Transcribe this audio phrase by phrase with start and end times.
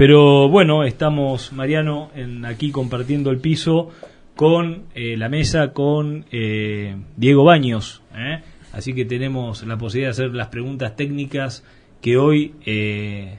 [0.00, 3.90] Pero bueno, estamos, Mariano, en, aquí compartiendo el piso
[4.34, 8.00] con eh, la mesa con eh, Diego Baños.
[8.16, 8.40] ¿eh?
[8.72, 11.66] Así que tenemos la posibilidad de hacer las preguntas técnicas
[12.00, 12.54] que hoy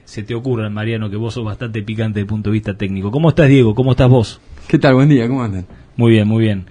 [0.04, 3.10] se te ocurran, Mariano, que vos sos bastante picante desde el punto de vista técnico.
[3.10, 3.74] ¿Cómo estás, Diego?
[3.74, 4.40] ¿Cómo estás vos?
[4.68, 4.94] ¿Qué tal?
[4.94, 5.66] Buen día, ¿cómo andan?
[5.96, 6.66] Muy bien, muy bien.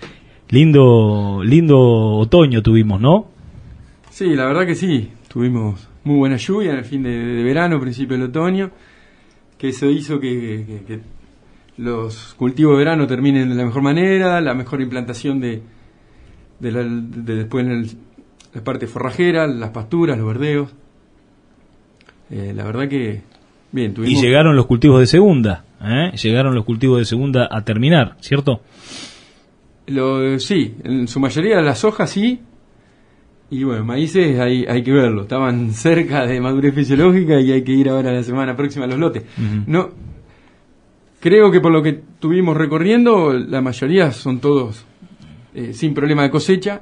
[0.51, 1.77] Lindo, lindo
[2.15, 3.27] otoño tuvimos, ¿no?
[4.09, 5.09] Sí, la verdad que sí.
[5.27, 8.71] Tuvimos muy buena lluvia en el fin de, verano, principio del otoño,
[9.61, 11.01] que eso hizo que,
[11.77, 15.61] los cultivos de verano terminen de la mejor manera, la mejor implantación de,
[16.59, 17.87] después en
[18.55, 20.71] la parte forrajera, las pasturas, los verdeos.
[22.31, 23.21] Eh, la verdad que
[23.71, 23.93] bien.
[23.93, 24.19] Tuvimos...
[24.19, 26.11] Y llegaron los cultivos de segunda, ¿eh?
[26.17, 28.61] Llegaron los cultivos de segunda a terminar, ¿cierto?
[29.85, 32.41] Lo, sí, en su mayoría las hojas sí,
[33.51, 35.23] y bueno, maíces hay, hay que verlo.
[35.23, 38.97] Estaban cerca de madurez fisiológica y hay que ir ahora la semana próxima a los
[38.97, 39.25] lotes.
[39.67, 39.89] No,
[41.19, 44.85] creo que por lo que tuvimos recorriendo, la mayoría son todos
[45.53, 46.81] eh, sin problema de cosecha.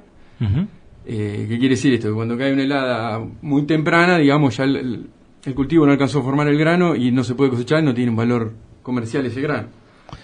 [1.08, 2.10] Eh, ¿Qué quiere decir esto?
[2.10, 5.08] Que cuando cae una helada muy temprana, digamos, ya el,
[5.44, 8.12] el, cultivo no alcanzó a formar el grano y no se puede cosechar, no tiene
[8.12, 8.54] un valor
[8.84, 9.70] comercial ese grano.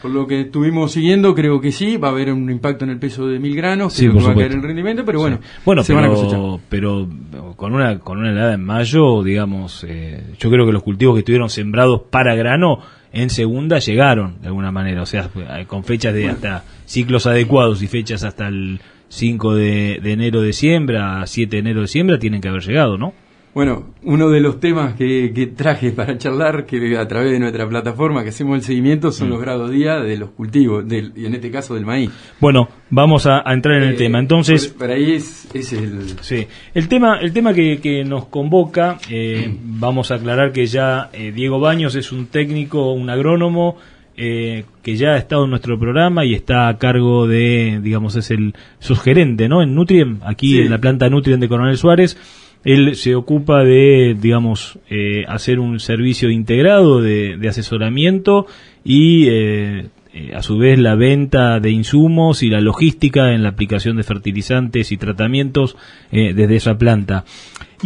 [0.02, 3.00] Por lo que estuvimos siguiendo, creo que sí, va a haber un impacto en el
[3.00, 6.02] peso de mil granos, sí, va a caer el rendimiento, pero bueno, bueno se pero,
[6.02, 6.40] van a cosechar.
[6.70, 7.08] Pero
[7.56, 11.20] con una, con una helada en mayo, digamos, eh, yo creo que los cultivos que
[11.20, 12.80] estuvieron sembrados para grano
[13.12, 15.30] en segunda llegaron de alguna manera, o sea,
[15.68, 20.54] con fechas de hasta ciclos adecuados y fechas hasta el 5 de, de enero de
[20.54, 23.14] siembra, 7 de enero de siembra, tienen que haber llegado, ¿no?
[23.56, 28.22] Bueno, uno de los temas que, traje para charlar, que a través de nuestra plataforma
[28.22, 29.32] que hacemos el seguimiento, son mm.
[29.32, 32.12] los grados día de los cultivos, y en este caso del maíz.
[32.42, 34.20] Bueno, vamos a, entrar en el eh, tema.
[34.20, 36.20] Entonces, para ahí es, el...
[36.20, 41.32] Sí, el tema, el tema que, nos convoca, eh, vamos a aclarar que ya eh,
[41.34, 43.78] Diego Baños es un técnico, un agrónomo,
[44.18, 44.66] que
[44.98, 48.54] ya ha estado en nuestro programa y está a cargo de, digamos, es el
[49.02, 49.62] gerente, ¿no?
[49.64, 52.18] En Nutrien, aquí en la planta Nutrien de Coronel Suárez
[52.66, 58.48] él se ocupa de, digamos, eh, hacer un servicio integrado de, asesoramiento
[58.84, 63.50] y eh, eh, a su vez la venta de insumos y la logística en la
[63.50, 65.78] aplicación de fertilizantes y tratamientos
[66.10, 67.26] desde esa planta.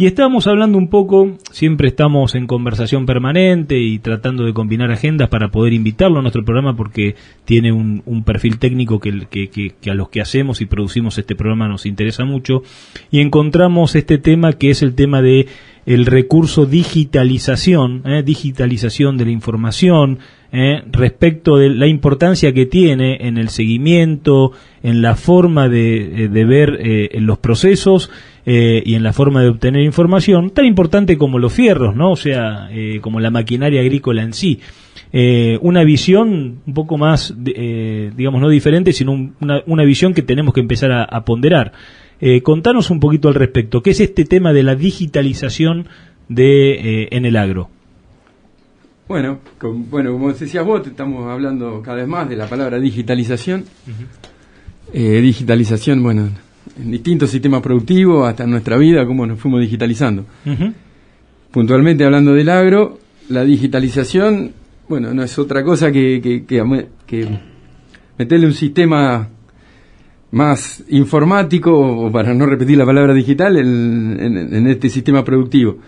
[0.00, 5.28] Y estábamos hablando un poco, siempre estamos en conversación permanente y tratando de combinar agendas
[5.28, 10.08] para poder invitarlo a nuestro programa porque tiene un, perfil técnico que, que, a los
[10.08, 12.62] que hacemos y producimos este programa nos interesa mucho.
[13.10, 15.48] Y encontramos este tema que es el tema de
[15.86, 18.22] el recurso digitalización, ¿eh?
[18.22, 20.18] digitalización de la información,
[20.52, 20.82] ¿eh?
[20.90, 24.52] respecto de la importancia que tiene en el seguimiento,
[24.82, 28.10] en la forma de, eh, de ver en los procesos
[28.46, 32.10] y en la forma de obtener información, tan importante como los fierros, ¿no?
[32.10, 32.68] O sea,
[33.00, 34.58] como la maquinaria agrícola en sí.
[35.60, 40.60] una visión un poco más, digamos, no diferente, sino una, una, visión que tenemos que
[40.60, 41.72] empezar a ponderar.
[42.20, 43.82] Eh, contanos un poquito al respecto.
[43.82, 45.88] ¿Qué es este tema de la digitalización
[46.28, 47.70] de, eh, en el agro?
[49.08, 49.38] Bueno,
[49.90, 53.64] bueno, como decías vos, estamos hablando cada vez más de la palabra digitalización.
[54.92, 56.28] Eh, digitalización, bueno,
[56.80, 60.26] en distintos sistemas productivos, hasta en nuestra vida, cómo nos fuimos digitalizando.
[61.50, 64.52] Puntualmente hablando del agro, la digitalización,
[64.88, 67.28] bueno, no es otra cosa que, que, que
[68.16, 69.28] meterle un sistema
[70.32, 75.78] más informático, o para no repetir la palabra digital, en, este sistema productivo.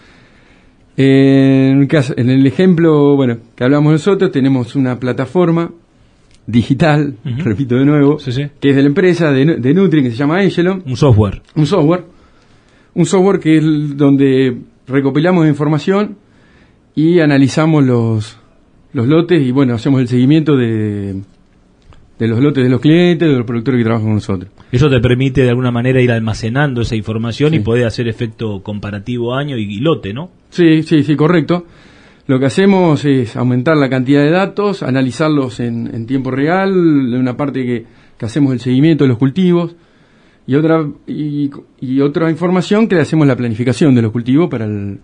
[0.97, 5.71] En, caso, en el ejemplo bueno, que hablamos nosotros, tenemos una plataforma
[6.47, 10.39] digital, repito de nuevo, que es de la empresa de, de Nutri, que se llama
[10.39, 10.83] Angelon.
[10.87, 11.41] Un software.
[11.55, 12.05] Un software.
[12.95, 16.17] Un software que es donde recopilamos información
[16.95, 18.39] y analizamos los,
[18.93, 21.23] los lotes y bueno, hacemos el seguimiento de,
[22.23, 24.49] de los lotes de los clientes, de los productores que trabajan con nosotros.
[24.71, 29.35] Eso te permite de alguna manera ir almacenando esa información y poder hacer efecto comparativo
[29.35, 30.31] año y, lote, ¿no?
[30.51, 31.67] Sí, sí, sí, correcto.
[32.29, 37.37] Lo que hacemos es aumentar la cantidad de datos, analizarlos en, tiempo real, de una
[37.37, 39.75] parte que, hacemos el seguimiento de los cultivos
[40.47, 44.65] y otra y, y, otra información que le hacemos la planificación de los cultivos para
[44.65, 45.01] el,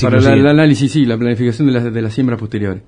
[0.00, 2.82] para el análisis, sí, la planificación de las, de las siembras posteriores.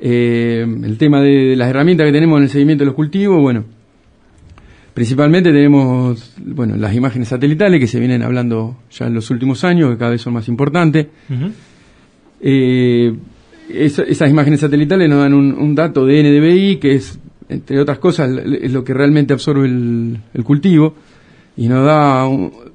[0.00, 3.64] Eh, el tema de, las herramientas que tenemos en el seguimiento de los cultivos, bueno,
[4.94, 9.90] principalmente tenemos bueno las imágenes satelitales que se vienen hablando ya en los últimos años,
[9.90, 11.06] que cada vez son más importantes.
[12.40, 13.14] Eh,
[13.68, 17.18] esas imágenes satelitales nos dan un, dato de NDVI, que es,
[17.48, 18.30] entre otras cosas,
[18.60, 20.94] es lo que realmente absorbe el, cultivo,
[21.56, 22.26] y nos da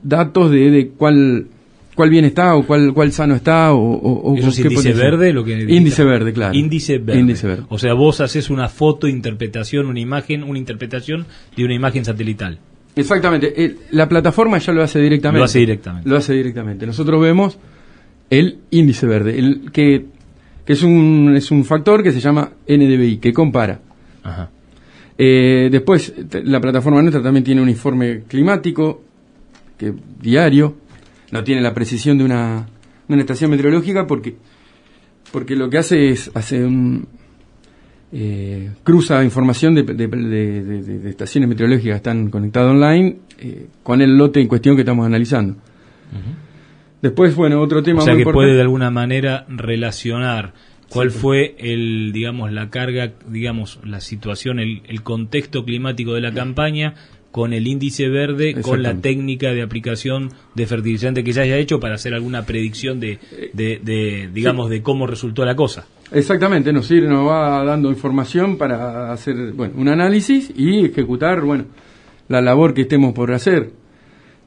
[0.03, 1.47] datos de, de cuál
[1.95, 5.33] cuál bien está o cuál, cuál sano está o, o, ¿Eso es índice verde?
[5.33, 6.53] Lo que índice verde, claro.
[6.55, 7.63] Índice verde.
[7.69, 11.25] O sea, vos haces una foto, interpretación, una imagen, una interpretación
[11.55, 12.59] de una imagen satelital.
[12.95, 13.75] Exactamente.
[13.91, 15.39] la plataforma ya lo hace directamente.
[15.39, 16.09] Lo hace directamente.
[16.09, 16.85] Lo hace directamente.
[16.85, 17.57] Nosotros vemos
[18.29, 20.05] el índice verde, el que,
[20.65, 23.79] que es, un, es un factor que se llama NDVI, que compara.
[24.23, 24.49] Ajá.
[25.17, 26.13] Eh, después,
[26.43, 29.03] la plataforma nuestra también tiene un informe climático
[29.77, 30.77] que diario,
[31.33, 32.67] no tiene la precisión de una,
[33.07, 34.35] una estación meteorológica porque,
[35.31, 37.07] porque lo que hace es hace un,
[38.11, 44.41] eh, cruza información de, de, estaciones meteorológicas que están conectadas online eh, con el lote
[44.41, 45.55] en cuestión que estamos analizando.
[47.01, 48.03] Después, bueno, otro tema.
[48.03, 50.53] O sea que puede de alguna manera relacionar
[50.87, 56.93] cuál fue el, digamos, la carga, digamos, la situación, el, contexto climático de la campaña
[57.33, 61.79] con el índice verde, con la técnica de aplicación de fertilizante que ya haya hecho
[61.79, 63.17] para hacer alguna predicción de,
[63.53, 65.87] de, digamos, de cómo resultó la cosa.
[66.11, 71.65] Exactamente, nos, sirve, nos va dando información para hacer, bueno, un análisis y ejecutar, bueno,
[72.27, 73.71] la labor que estemos por hacer.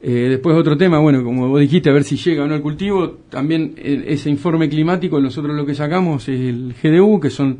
[0.01, 2.61] Eh, después otro tema, bueno, como vos dijiste, a ver si llega o no el
[2.61, 7.57] cultivo, también eh, ese informe climático, nosotros lo que sacamos es el GDU, que son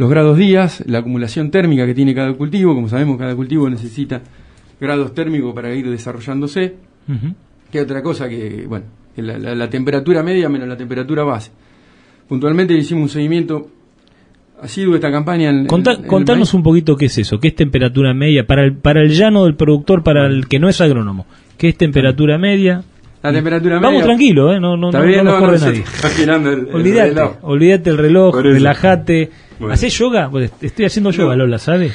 [0.00, 4.22] los grados días, la acumulación térmica que tiene cada cultivo, como sabemos cada cultivo necesita
[4.80, 6.76] grados térmicos para ir desarrollándose,
[7.70, 8.86] que otra cosa que, bueno,
[9.16, 11.50] la, temperatura media menos la temperatura base.
[12.26, 13.68] Puntualmente hicimos un seguimiento
[14.64, 15.52] sido esta campaña.
[15.66, 19.44] contanos un poquito qué es eso, qué es temperatura media para el, para el llano
[19.44, 21.26] del productor, para el que no es agrónomo.
[21.58, 22.84] ¿Qué es temperatura media?
[23.22, 23.88] La temperatura media.
[23.88, 24.60] Vamos tranquilo, ¿eh?
[24.60, 25.84] no, no, no, no, corre nadie.
[26.18, 29.30] El, olvídate, el olvídate el reloj, relájate.
[29.70, 30.30] ¿Hacés yoga?
[30.30, 31.94] Pues estoy haciendo yoga, Lola, ¿sabes?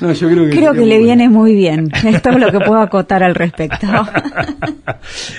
[0.00, 1.90] No, yo creo que, creo que le viene muy bien.
[2.04, 3.86] Esto es lo que puedo acotar al respecto.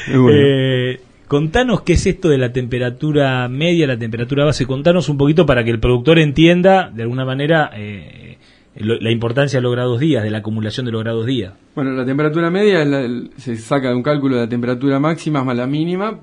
[0.32, 4.66] eh, Contanos qué es esto de la temperatura media, la temperatura base.
[4.66, 8.38] Contanos un poquito para que el productor entienda, de alguna manera, eh,
[8.80, 11.54] la importancia de los grados días, de la acumulación de los grados días.
[11.76, 12.86] Bueno, la temperatura media
[13.38, 16.20] se saca de un cálculo de la temperatura máxima más la mínima,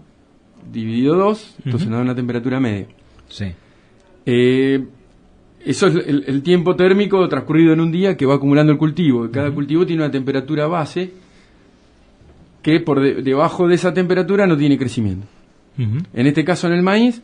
[0.73, 2.87] dividido dos, entonces nos da una temperatura media.
[3.29, 3.47] Sí.
[4.27, 4.85] Eh,
[5.65, 9.31] eso es el, tiempo térmico transcurrido en un día que va acumulando el cultivo.
[9.31, 11.13] Cada cultivo tiene una temperatura base
[12.63, 15.27] que por debajo de esa temperatura no tiene crecimiento.
[15.77, 17.21] En este caso, en el maíz,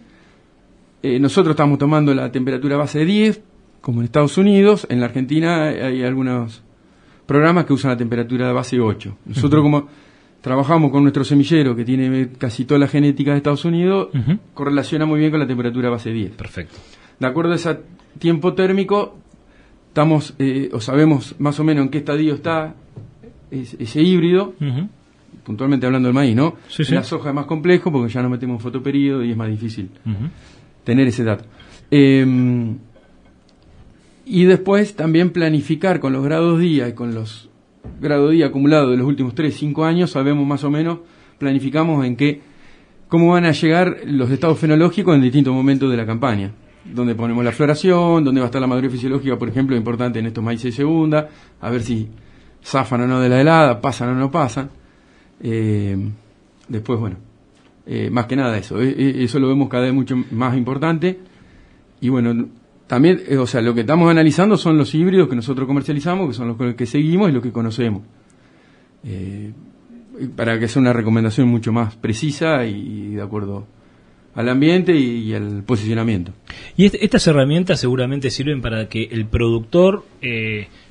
[1.02, 3.42] eh, nosotros estamos tomando la temperatura base de 10,
[3.80, 4.86] como en Estados Unidos.
[4.90, 6.62] En la Argentina hay algunos
[7.26, 9.16] programas que usan la temperatura base de 8.
[9.26, 9.88] Nosotros, como
[10.40, 14.08] trabajamos con nuestro semillero, que tiene casi toda la genética de Estados Unidos,
[14.54, 16.30] correlaciona muy bien con la temperatura base de 10.
[16.32, 16.76] Perfecto.
[17.18, 17.78] De acuerdo a ese
[18.18, 19.16] tiempo térmico,
[19.88, 22.74] estamos eh, o sabemos más o menos en qué estadio está
[23.50, 24.54] ese, híbrido
[25.44, 26.56] puntualmente hablando del maíz, ¿no?
[26.90, 29.90] la soja es más complejo porque ya no metemos fotoperíodo y es más difícil
[30.84, 31.44] tener ese dato.
[31.90, 32.78] Em,
[34.32, 37.50] y después también planificar con los grados día y con los
[38.00, 41.00] grados día acumulados de los últimos 3, 5 años, sabemos más o menos,
[41.36, 42.40] planificamos en qué,
[43.08, 46.52] cómo van a llegar los estados fenológicos en distintos momentos de la campaña.
[46.84, 50.26] Donde ponemos la floración, dónde va a estar la madurez fisiológica, por ejemplo, importante en
[50.26, 51.28] estos maíces de segunda,
[51.60, 52.08] a ver si
[52.64, 54.70] zafan o no de la helada, pasan o no pasan.
[55.42, 55.98] Eh,
[56.68, 57.16] después, bueno,
[57.84, 61.18] eh, más que nada eso, eh, eso lo vemos cada vez mucho más importante.
[62.00, 62.46] Y bueno,
[62.90, 66.48] también, o sea, lo que estamos analizando son los híbridos que nosotros comercializamos, que son
[66.48, 68.02] los que seguimos y los que conocemos.
[70.34, 73.68] para que sea una recomendación mucho más precisa y, de acuerdo
[74.34, 76.32] al ambiente y, al posicionamiento.
[76.76, 80.02] Y estas herramientas seguramente sirven para que el productor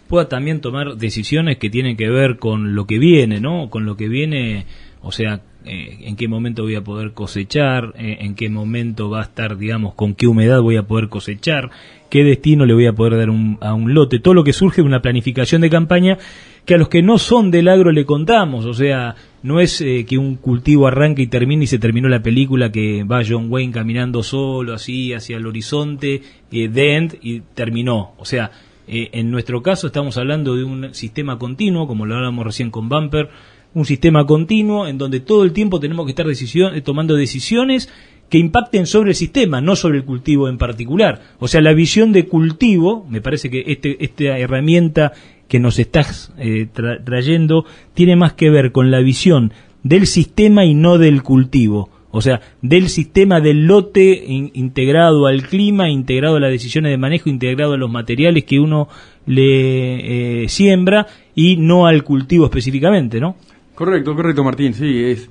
[0.08, 3.70] pueda también tomar decisiones que tienen que ver con lo que viene, ¿no?
[3.70, 4.66] Con lo que viene,
[5.02, 9.20] o sea, eh, en qué momento voy a poder cosechar, eh, en qué momento va
[9.20, 11.70] a estar, digamos, con qué humedad voy a poder cosechar,
[12.10, 13.30] qué destino le voy a poder dar
[13.62, 16.18] a un lote, todo lo que surge de una planificación de campaña
[16.66, 20.06] que a los que no son del agro le contamos, o sea, no es eh,
[20.08, 23.74] que un cultivo arranque y termine y se terminó la película que va John Wayne
[23.74, 28.52] caminando solo así hacia el horizonte, eh, y terminó, o sea,
[28.88, 32.90] eh, en nuestro caso estamos hablando de un sistema continuo, como lo hablábamos recién con
[32.90, 33.30] Bumper,
[33.74, 37.90] un sistema continuo en donde todo el tiempo tenemos que estar eh, tomando decisiones
[38.30, 41.22] que impacten sobre el sistema, no sobre el cultivo en particular.
[41.40, 45.14] O sea, la visión de cultivo, me parece que este, esta herramienta
[45.48, 46.68] que nos estás eh,
[47.06, 52.22] trayendo tiene más que ver con la visión del sistema y no del cultivo o
[52.22, 54.24] sea, del sistema del lote
[54.54, 58.88] integrado al clima, integrado a las decisiones de manejo, integrado a los materiales que uno
[59.28, 63.36] le eh, siembra y no al cultivo específicamente, ¿no?
[63.80, 65.30] Correcto, correcto, Martín, sí, es,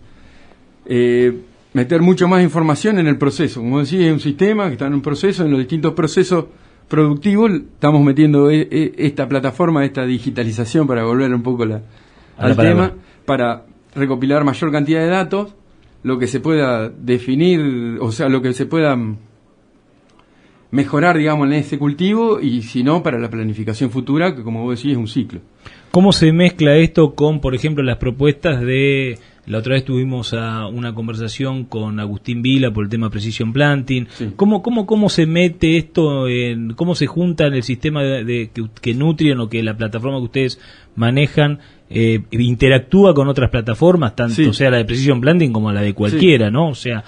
[0.87, 1.38] eh,
[1.75, 3.61] meter mucho más información en el proceso.
[3.61, 6.47] Como decía, es un sistema que está en un proceso, en los distintos procesos
[6.88, 11.83] productivos, estamos metiendo e, e, esta plataforma, esta digitalización, para volver un poco la,
[12.38, 12.95] al tema,
[13.26, 15.55] para recopilar mayor cantidad de datos,
[16.02, 18.97] lo que se pueda definir, o sea, lo que se pueda
[20.71, 24.77] mejorar, digamos, en ese cultivo y si no, para la planificación futura, que como vos
[24.77, 25.41] decís, es un ciclo.
[25.91, 29.19] ¿Cómo se mezcla esto con, por ejemplo, las propuestas de...
[29.47, 34.07] La otra vez tuvimos a una conversación con Agustín Vila por el tema Precision Planting.
[34.37, 38.67] ¿Cómo, cómo, ¿Cómo se mete esto, en, cómo se junta en el sistema de, que,
[38.83, 40.61] que Nutrien o que la plataforma que ustedes
[40.97, 45.95] manejan eh, interactúa con otras plataformas, tanto sea la de Precision Planting como la de
[45.95, 46.69] cualquiera, ¿no?
[46.69, 47.03] O sea,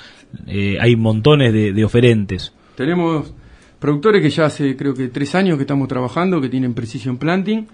[0.46, 2.54] eh, hay montones de, de oferentes.
[2.74, 3.34] Tenemos
[3.80, 7.66] productores que ya hace creo que tres años que estamos trabajando, que tienen Precision Planting.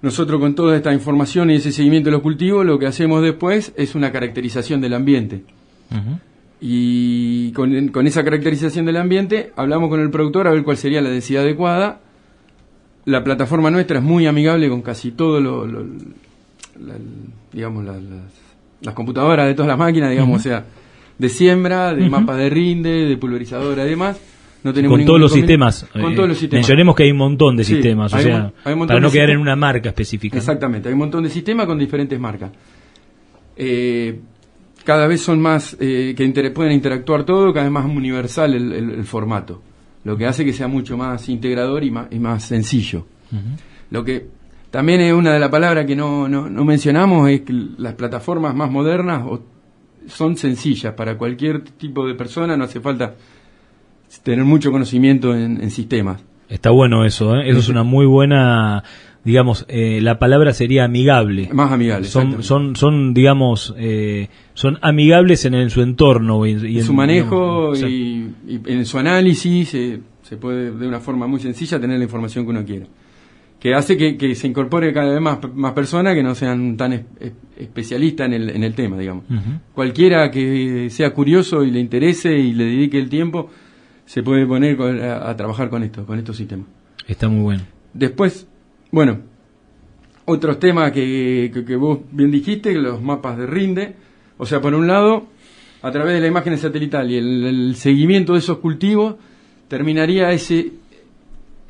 [0.00, 3.72] Nosotros con toda esta información y ese seguimiento de los cultivos, lo que hacemos después
[3.76, 5.42] es una caracterización del ambiente.
[6.60, 11.10] Y con, esa caracterización del ambiente, hablamos con el productor a ver cuál sería la
[11.10, 12.00] densidad adecuada.
[13.04, 15.66] La plataforma nuestra es muy amigable con casi todo lo,
[17.52, 20.64] digamos, las, computadoras de todas las máquinas, digamos, o sea,
[21.18, 23.84] de siembra, de mapas de rinde, de pulverizadora
[24.72, 25.86] con todos los sistemas.
[25.92, 26.60] Con todos los sistemas.
[26.60, 29.90] Mencionemos que hay un montón de sistemas, o sea, para no quedar en una marca
[29.90, 30.36] específica.
[30.36, 32.50] Exactamente, hay un montón de sistemas con diferentes marcas.
[33.56, 34.20] Eh,
[34.84, 39.62] cada vez son más eh, que pueden interactuar todo, cada vez más universal el, formato,
[40.04, 43.06] lo que hace que sea mucho más integrador y más, y más sencillo.
[43.90, 44.28] Lo que
[44.70, 48.54] también es una de las palabras que no, no, no mencionamos es que las plataformas
[48.54, 49.24] más modernas
[50.06, 53.14] son sencillas para cualquier tipo de persona, no hace falta
[54.22, 56.22] tener mucho conocimiento en, sistemas.
[56.48, 57.48] Está bueno eso, ¿eh?
[57.48, 58.84] eso es una muy buena,
[59.24, 61.48] digamos, eh, la palabra sería amigable.
[61.52, 62.06] Más amigable.
[62.06, 66.46] Son, son, son digamos, eh, son amigables en, su entorno.
[66.46, 71.80] Y, en su manejo y, en su análisis se puede de una forma muy sencilla
[71.80, 72.86] tener la información que uno quiera.
[73.60, 77.06] Que hace que, se incorpore cada vez más, más personas que no sean tan
[77.56, 79.24] especialistas en el, en el tema, digamos.
[79.72, 83.50] Cualquiera que sea curioso y le interese y le dedique el tiempo
[84.06, 86.66] se puede poner a, trabajar con esto, con estos sistemas.
[87.06, 87.62] Está muy bueno.
[87.92, 88.46] Después,
[88.90, 89.18] bueno,
[90.24, 93.96] otros temas que, que, vos bien dijiste, los mapas de rinde.
[94.38, 95.26] O sea, por un lado,
[95.82, 99.16] a través de la imagen satelital y el, seguimiento de esos cultivos,
[99.68, 100.72] terminaría ese,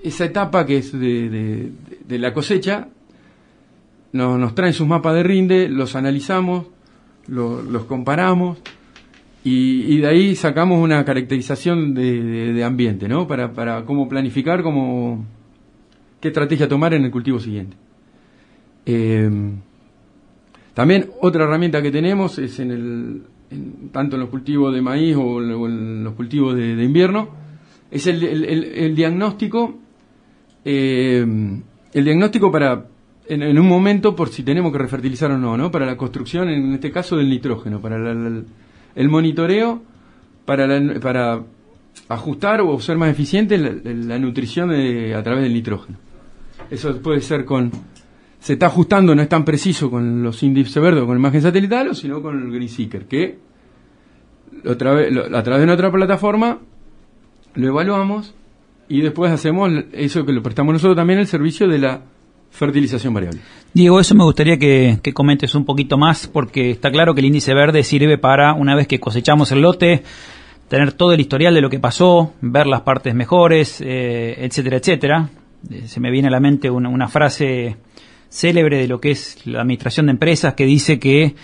[0.05, 1.71] esa etapa que es de,
[2.07, 2.89] de, la cosecha.
[4.13, 6.67] Nos, nos, traen sus mapas de rinde, los analizamos,
[7.29, 8.59] los comparamos
[9.49, 13.29] y, de ahí sacamos una caracterización de, ambiente, ¿no?
[13.29, 15.25] Para, para cómo planificar, cómo,
[16.21, 17.77] qué estrategia tomar en el cultivo siguiente.
[18.85, 19.31] Eh,
[20.75, 23.23] también otra herramienta que tenemos es en el,
[23.93, 27.29] tanto en los cultivos de maíz o, en los cultivos de, invierno,
[27.89, 29.79] es el, el, diagnóstico,
[30.65, 31.25] eh,
[31.93, 32.89] el diagnóstico para,
[33.29, 35.71] en, un momento, por si tenemos que refertilizar o no, ¿no?
[35.71, 38.43] Para la construcción, en este caso, del nitrógeno, para la
[38.97, 39.83] el monitoreo
[40.45, 40.67] para,
[41.01, 41.43] para
[42.09, 45.99] ajustar o ser más eficiente la, nutrición a través del nitrógeno.
[46.71, 47.71] Eso puede ser con...
[48.41, 51.43] Se está ajustando, no es tan preciso con los índices verdes o con la imagen
[51.43, 53.39] satelital, sino con el Green Seeker, que
[54.65, 56.59] otra vez, a través de una otra plataforma
[57.55, 58.35] lo evaluamos
[58.89, 62.03] y después hacemos eso que lo prestamos nosotros también, el servicio de la
[62.57, 63.41] fertilización variable.
[63.73, 67.55] Diego, eso me gustaría que, comentes un poquito más, porque está claro que el índice
[67.55, 70.03] verde sirve para, una vez que cosechamos el lote,
[70.69, 75.29] tener todo el historial de lo que pasó, ver las partes mejores, eh, etcétera, etcétera.
[75.71, 77.77] Eh, se me viene a la mente una, frase
[78.29, 81.35] célebre de lo que es la administración de empresas que dice que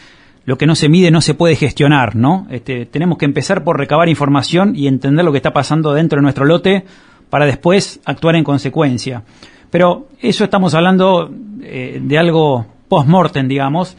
[0.45, 2.49] lo que no se mide no se puede gestionar, ¿no?
[2.50, 6.23] Este, tenemos que empezar por recabar información y entender lo que está pasando dentro de
[6.23, 6.85] nuestro lote
[7.31, 9.23] para después actuar en consecuencia.
[9.73, 11.31] Pero eso estamos hablando
[11.62, 13.97] eh, de algo post-mortem, digamos.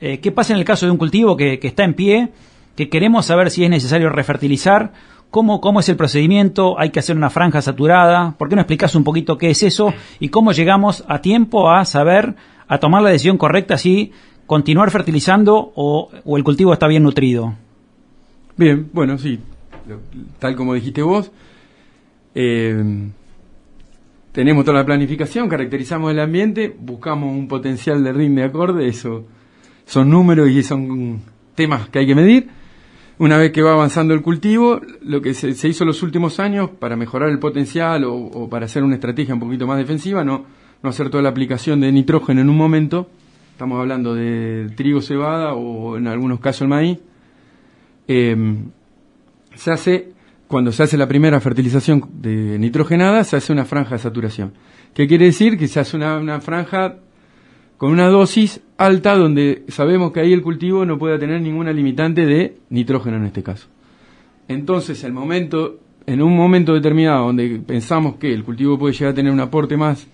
[0.00, 2.28] Eh, ¿Qué pasa en el caso de un cultivo que, está en pie,
[2.76, 4.92] que queremos saber si es necesario refertilizar?
[5.32, 6.78] ¿Cómo, ¿Cómo es el procedimiento?
[6.78, 8.36] ¿Hay que hacer una franja saturada?
[8.38, 9.92] ¿Por qué no explicas un poquito qué es eso?
[10.20, 12.36] ¿Y cómo llegamos a tiempo a saber,
[12.68, 14.12] a tomar la decisión correcta si
[14.46, 17.52] continuar fertilizando o, el cultivo está bien nutrido?
[18.56, 19.40] Bien, bueno, sí,
[20.38, 21.32] tal como dijiste vos.
[22.32, 23.10] Eh,
[24.36, 29.24] tenemos toda la planificación, caracterizamos el ambiente, buscamos un potencial de rinde acorde, eso
[29.86, 31.22] son números y son
[31.54, 32.48] temas que hay que medir.
[33.18, 36.68] Una vez que va avanzando el cultivo, lo que se, hizo en los últimos años
[36.68, 40.44] para mejorar el potencial o, para hacer una estrategia un poquito más defensiva, no,
[40.82, 43.08] no hacer toda la aplicación de nitrógeno en un momento,
[43.52, 46.98] estamos hablando de trigo, cebada o en algunos casos el maíz,
[48.06, 48.36] eh,
[49.54, 50.12] se hace,
[50.48, 54.52] cuando se hace la primera fertilización de nitrogenada, se hace una franja de saturación.
[54.94, 55.58] ¿Qué quiere decir?
[55.58, 56.96] Que se hace una, franja
[57.76, 62.24] con una dosis alta donde sabemos que ahí el cultivo no puede tener ninguna limitante
[62.24, 63.66] de nitrógeno en este caso.
[64.48, 65.16] Entonces, en
[66.22, 70.06] un momento determinado donde pensamos que el cultivo puede llegar a tener un aporte más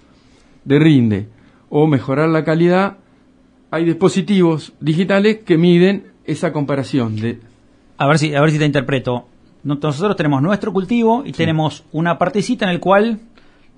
[0.64, 1.28] de rinde
[1.68, 2.98] o mejorar la calidad,
[3.70, 7.38] hay dispositivos digitales que miden esa comparación de
[7.98, 9.28] A ver si, a ver si te interpreto.
[9.64, 13.20] No- Nosotros tenemos nuestro cultivo y tenemos una partecita en el cual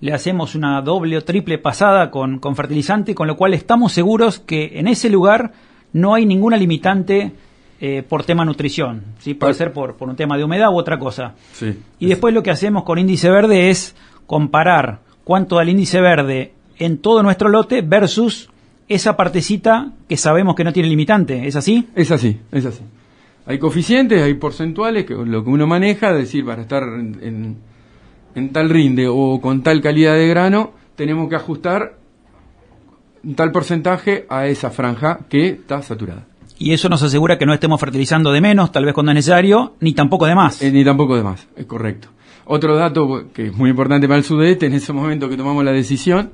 [0.01, 4.39] le hacemos una doble o triple pasada con, con fertilizante, con lo cual estamos seguros
[4.39, 5.53] que en ese lugar
[5.93, 7.33] no hay ninguna limitante
[7.81, 9.03] eh, por tema nutrición.
[9.19, 9.35] ¿sí?
[9.35, 11.35] Puede ser por, por un tema de humedad u otra cosa.
[11.53, 11.79] Sí.
[12.01, 13.95] Y después lo que hacemos con índice verde es
[14.27, 18.51] comparar cuánto da el índice verde en todo nuestro lote versus
[18.89, 21.47] esa partecita que sabemos que no tiene limitante.
[21.47, 21.89] ¿Es así?
[21.95, 22.81] Es así, es así.
[23.47, 27.57] Hay coeficientes, hay porcentuales, que lo que uno maneja, es decir, para estar en, en-
[28.35, 31.97] en tal rinde o con tal calidad de grano, tenemos que ajustar
[33.23, 36.27] un tal porcentaje a esa franja que está saturada.
[36.59, 39.75] Y eso nos asegura que no estemos fertilizando de menos, tal vez cuando es necesario,
[39.81, 40.63] ni tampoco de más.
[40.63, 42.09] Eh, ni tampoco de más, es correcto.
[42.47, 45.73] Otro dato que es muy importante para el sudeste, en ese momento que tomamos la
[45.73, 46.31] decisión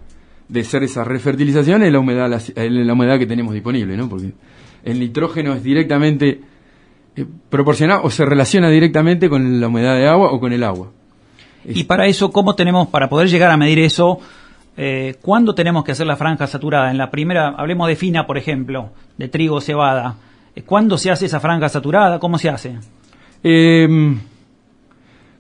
[0.49, 4.09] de hacer esa refertilización, es la humedad, la humedad que tenemos disponible, ¿no?
[4.09, 4.33] Porque
[4.85, 6.41] el nitrógeno es directamente
[7.21, 10.89] eh, proporcionado o se relaciona directamente con la humedad de agua o con el agua.
[11.65, 14.19] Y para eso, ¿cómo tenemos, para poder llegar a medir eso,
[14.77, 16.91] eh, cuándo tenemos que hacer la franja saturada?
[16.91, 20.15] En la primera, hablemos de fina, por ejemplo, de trigo o cebada.
[20.57, 22.19] Eh, ¿Cuándo se hace esa franja saturada?
[22.19, 22.79] ¿Cómo se hace?
[23.43, 23.87] Eh,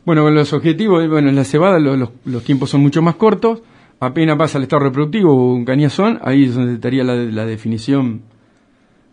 [0.04, 3.14] bueno, con los objetivos, bueno, en la cebada lo- los, los tiempos son mucho más
[3.16, 3.60] cortos,
[4.00, 8.22] apenas pasa al estado reproductivo o un cañazón, ahí es donde estaría la, la definición,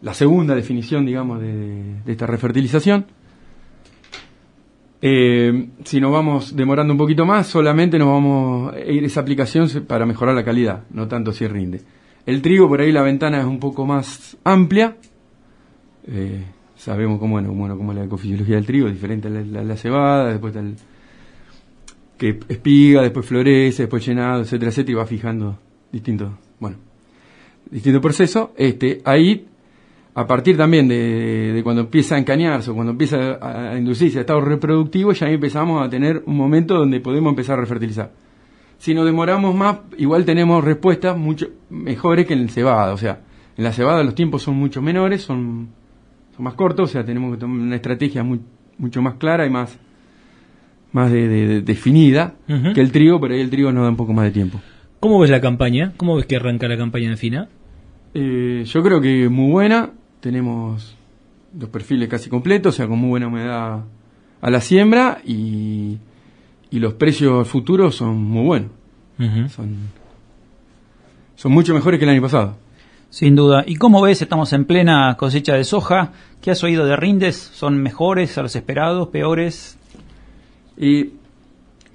[0.01, 3.06] la segunda definición, digamos, de, de esta refertilización.
[5.01, 9.22] Eh, si nos vamos demorando un poquito más, solamente nos vamos a ir a esa
[9.22, 11.81] aplicación para mejorar la calidad, no tanto si rinde.
[12.25, 14.98] El trigo, por ahí la ventana es un poco más amplia,
[16.07, 16.44] eh,
[16.75, 19.77] sabemos cómo, bueno, bueno, cómo es la ecofisiología del trigo, diferente a la, la- la
[19.77, 20.75] cebada, después está el
[22.18, 25.60] que espiga, después florece, después llenado, etcétera, etcétera, y va fijando
[25.92, 26.77] distintos, bueno,
[27.70, 28.50] distintos procesos.
[28.57, 29.47] Este, ahí,
[30.20, 34.22] a partir también de, de cuando empieza a encañarse o cuando empieza a, inducirse a
[34.22, 38.12] estado reproductivo, ya ahí empezamos a tener un momento donde podemos empezar a refertilizar.
[38.80, 42.94] Si nos demoramos más, igual tenemos respuestas mucho mejores que en el cebada.
[42.94, 43.20] O sea,
[43.58, 45.70] en la cebada los tiempos son mucho menores, son,
[46.36, 48.42] son más cortos, o sea, tenemos que tomar una estrategia muy-
[48.80, 49.77] mucho más clara y más,
[50.94, 52.36] más de, de- de- definida
[52.74, 54.60] que el trigo, pero ahí el trigo nos da un poco más de tiempo.
[55.00, 55.94] ¿Cómo ves la campaña?
[55.98, 57.50] ¿Cómo ves que arranca la campaña de Fina?
[58.14, 60.96] Eh, yo creo que muy buena, tenemos
[61.58, 63.84] los perfiles casi completos, o sea, con muy buena humedad
[64.42, 65.98] a la siembra y,
[66.70, 68.72] y los precios futuros son muy buenos,
[69.51, 69.75] son,
[71.36, 72.56] son mucho mejores que el año pasado.
[73.10, 73.64] Sin duda.
[73.66, 74.22] ¿Y cómo ves?
[74.22, 76.12] Estamos en plena cosecha de soja.
[76.42, 77.38] ¿Qué has oído de rindes?
[77.38, 79.08] ¿Son mejores a los esperados?
[79.08, 79.77] ¿Peores?
[80.77, 81.12] Y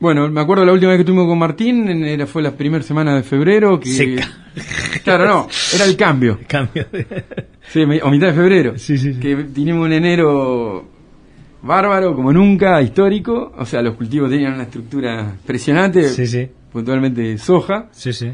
[0.02, 2.82] bueno, me acuerdo la última vez que tuvimos con Martín, en- era, fue la primera
[2.82, 3.78] semana de febrero.
[3.78, 4.28] Que, Seca.
[5.04, 6.38] Claro, no, era el cambio.
[6.48, 7.06] Cambio de...
[7.68, 8.72] Sí, o mitad de febrero.
[8.76, 9.20] Sí, sí, sí.
[9.20, 10.84] Que teníamos un enero
[11.62, 13.52] bárbaro, como nunca, histórico.
[13.56, 16.48] O sea, los cultivos tenían una estructura impresionante, Sí, sí.
[16.72, 17.88] puntualmente soja.
[17.92, 18.30] Sí, sí.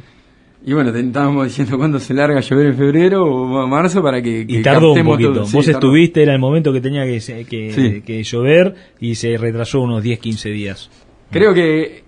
[0.66, 4.44] Y bueno, estábamos diciendo cuándo se larga a llover en febrero o marzo para que,
[4.46, 5.32] que Y tardó un poquito.
[5.34, 5.46] todo.
[5.46, 5.78] Sí, Vos tardó.
[5.78, 8.00] estuviste, era el momento que tenía que, que, Sí.
[8.04, 10.90] que llover y se retrasó unos 10, 15 días.
[11.30, 12.04] Creo que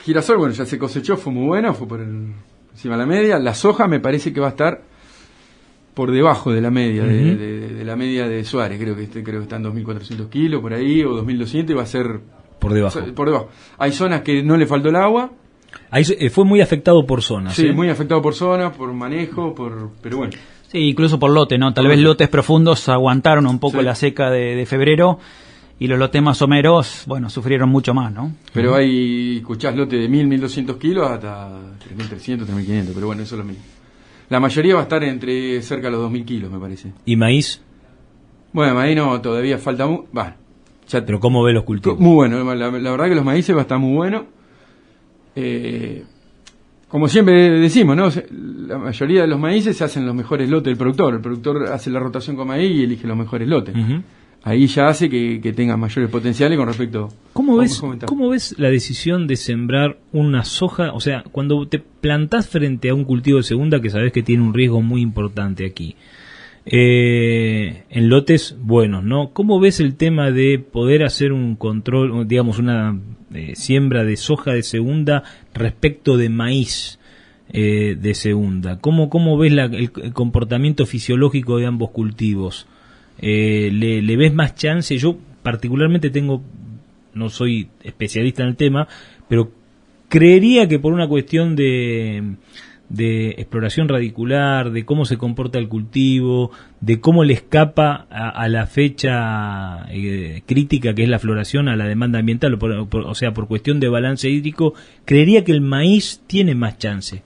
[0.00, 2.32] girasol, bueno, ya se cosechó, fue muy bueno, fue por el-
[2.72, 3.38] encima de la media.
[3.38, 4.82] La soja me parece que va a estar
[5.94, 8.80] por debajo de la media, de, de- de la media de Suárez.
[8.80, 11.82] Creo que este, creo que está en 2.400 kilos por ahí o 2.200 y va
[11.82, 12.20] a ser
[12.58, 13.00] Por debajo.
[13.14, 13.48] por debajo.
[13.78, 15.30] Hay zonas que no le faltó el agua,
[15.90, 17.54] Ahí eh, fue muy afectado por zonas.
[17.54, 17.72] sí, ¿eh?
[17.72, 20.32] muy afectado por zonas, por manejo, por pero bueno.
[20.68, 21.72] Sí, incluso por lote, ¿no?
[21.74, 23.84] Tal vez lotes profundos aguantaron un poco Sí.
[23.84, 25.18] la seca de, de febrero
[25.82, 28.30] y los lotes más someros, bueno, sufrieron mucho más, ¿no?
[28.52, 31.48] Pero hay, escuchás lote de 1.000, 1.200 kilos hasta
[31.98, 33.64] 3.300, 3.500, pero bueno, eso es lo mismo.
[34.28, 36.92] La mayoría va a estar entre cerca de los 2.000 kilos, me parece.
[37.04, 37.60] ¿Y maíz?
[38.52, 39.84] Bueno, maíz no, todavía falta
[40.16, 40.36] Va,
[40.88, 41.98] ya Pero ¿cómo ve los cultivos?
[41.98, 44.26] Muy bueno, la, la verdad que los maíces va a estar muy bueno.
[45.34, 46.04] Eh,
[46.86, 48.08] como siempre decimos, ¿no?
[48.68, 51.14] La mayoría de los maíces se hacen los mejores lotes del productor.
[51.14, 53.74] El productor hace la rotación con maíz y elige los mejores lotes.
[53.74, 54.02] Ujú.
[54.44, 57.82] Ahí ya hace que, que tenga mayores potenciales con respecto ¿Cómo ves.
[58.06, 60.92] ¿Cómo ves la decisión de sembrar una soja?
[60.92, 64.42] O sea, cuando te plantás frente a un cultivo de segunda que sabes que tiene
[64.42, 65.96] un riesgo muy importante aquí,
[66.66, 69.32] eh, en lotes buenos, ¿no?
[69.32, 72.98] ¿Cómo ves el tema de poder hacer un control, digamos, una
[73.32, 75.24] eh, siembra de soja de segunda
[75.54, 76.98] respecto de maíz
[77.50, 78.78] eh, de segunda?
[78.78, 82.66] ¿Cómo, cómo ves la, el, comportamiento fisiológico de ambos cultivos?
[83.22, 84.96] Eh, ¿le, ¿Le ves más chance?
[84.98, 86.42] Yo particularmente tengo,
[87.14, 88.88] no soy especialista en el tema,
[89.28, 89.50] pero
[90.08, 92.36] creería que por una cuestión de
[92.92, 96.50] de exploración radicular, de cómo se comporta el cultivo,
[96.82, 101.86] de cómo le escapa a, la fecha eh, crítica que es la floración a la
[101.86, 104.74] demanda ambiental, o, sea, por cuestión de balance hídrico,
[105.06, 107.22] creería que el maíz tiene más chance.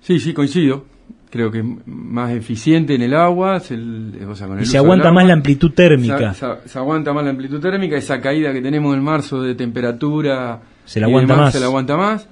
[0.00, 0.86] Sí, sí, coincido.
[1.30, 3.60] Creo que es más eficiente en el agua.
[3.60, 6.34] Se, y se aguanta más la amplitud térmica.
[6.34, 7.96] Se, aguanta más la amplitud térmica.
[7.96, 10.60] Esa caída que tenemos en marzo de temperatura.
[10.84, 11.52] Se la aguanta más.
[11.52, 12.28] Se la aguanta más.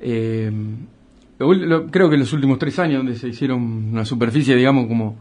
[0.00, 0.50] Eh,
[1.90, 5.16] creo que en los últimos tres años, donde se hicieron una superficie, digamos, como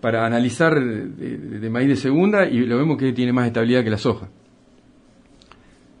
[0.00, 3.98] para analizar de, maíz de segunda, y lo vemos que tiene más estabilidad que la
[3.98, 4.28] soja.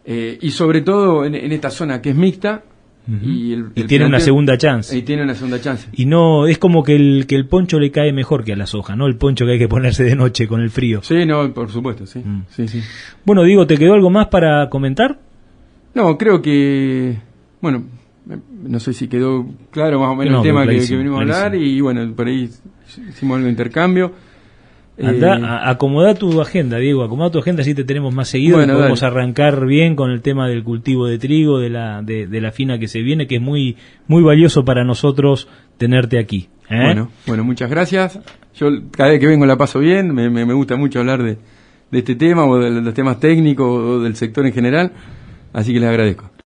[0.04, 2.62] Eh, y sobre todo en, esta zona que es mixta.
[3.08, 4.96] Y, tiene una segunda chance.
[4.96, 5.88] Y tiene una segunda chance.
[5.92, 8.66] Y no, es como que el, que el poncho le cae mejor que a la
[8.66, 9.06] soja, ¿no?
[9.06, 11.00] El poncho que hay que ponerse de noche con el frío.
[11.02, 12.18] Sí, no, por supuesto, sí.
[12.18, 12.42] Mm.
[12.50, 12.82] sí, sí.
[13.24, 15.18] Bueno, digo, ¿te quedó algo más para comentar?
[15.94, 17.18] No, creo que,
[17.62, 17.84] bueno,
[18.62, 21.80] no sé si quedó claro más o menos el tema que, venimos a hablar y
[21.80, 22.50] bueno, por ahí
[23.08, 24.12] hicimos algo de intercambio.
[25.00, 28.66] Anda, eh, acomoda tu agenda, Diego, acomoda tu agenda, así te tenemos más seguido y
[28.66, 32.78] podemos arrancar bien con el tema del cultivo de trigo, de la, de, la fina
[32.78, 33.76] que se viene, que es muy,
[34.08, 36.48] muy valioso para nosotros tenerte aquí.
[36.68, 36.82] ¿eh?
[36.82, 38.18] Bueno, bueno, muchas gracias.
[38.56, 41.38] Yo cada vez que vengo la paso bien, me, me, gusta mucho hablar de,
[41.90, 44.92] de este tema o de los temas técnicos o del sector en general,
[45.52, 46.30] así que les agradezco.